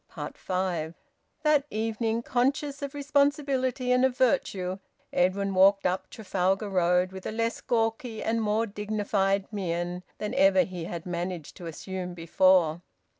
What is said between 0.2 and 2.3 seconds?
FIVE. That evening,